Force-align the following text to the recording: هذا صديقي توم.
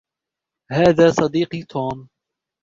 هذا 0.71 1.09
صديقي 1.11 1.63
توم. 1.63 2.09